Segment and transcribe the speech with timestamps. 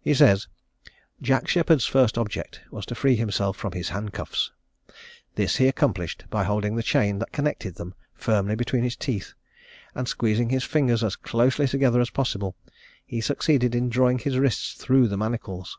[0.00, 0.46] He says,
[1.20, 4.52] "Jack Sheppard's first object was to free himself from his handcuffs.
[5.34, 9.34] This he accomplished by holding the chain that connected them firmly between his teeth,
[9.96, 12.54] and, squeezing his fingers as closely together as possible,
[13.04, 15.76] he succeeded in drawing his wrists through the manacles.